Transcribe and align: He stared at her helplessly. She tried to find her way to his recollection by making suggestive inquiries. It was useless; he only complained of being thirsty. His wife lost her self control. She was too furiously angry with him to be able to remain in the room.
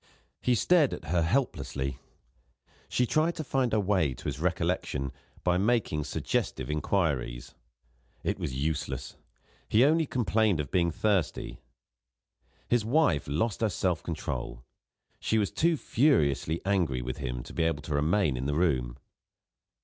He 0.41 0.55
stared 0.55 0.95
at 0.95 1.09
her 1.13 1.21
helplessly. 1.21 1.99
She 2.89 3.05
tried 3.05 3.35
to 3.35 3.43
find 3.43 3.71
her 3.71 3.79
way 3.79 4.15
to 4.15 4.23
his 4.23 4.39
recollection 4.39 5.11
by 5.43 5.59
making 5.59 6.05
suggestive 6.05 6.71
inquiries. 6.71 7.53
It 8.23 8.39
was 8.39 8.51
useless; 8.55 9.15
he 9.69 9.85
only 9.85 10.07
complained 10.07 10.59
of 10.59 10.71
being 10.71 10.89
thirsty. 10.89 11.59
His 12.67 12.83
wife 12.83 13.27
lost 13.27 13.61
her 13.61 13.69
self 13.69 14.01
control. 14.01 14.63
She 15.19 15.37
was 15.37 15.51
too 15.51 15.77
furiously 15.77 16.61
angry 16.65 17.03
with 17.03 17.17
him 17.17 17.43
to 17.43 17.53
be 17.53 17.61
able 17.61 17.83
to 17.83 17.93
remain 17.93 18.37
in 18.37 18.47
the 18.47 18.55
room. 18.55 18.97